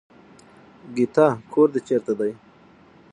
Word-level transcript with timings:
ګيتا 0.95 1.27
کور 1.51 1.67
دې 1.73 1.81
چېرته 1.87 2.11
دی. 2.19 2.31